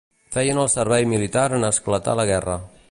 Feien 0.35 0.61
el 0.61 0.69
servei 0.75 1.05
militar 1.11 1.45
en 1.59 1.69
esclatar 1.71 2.17
la 2.21 2.29
guerra 2.35 2.59